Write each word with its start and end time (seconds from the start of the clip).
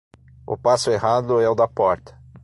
O 0.47 0.57
passo 0.57 0.89
errado 0.89 1.39
é 1.39 1.47
o 1.47 1.53
da 1.53 1.67
porta. 1.67 2.19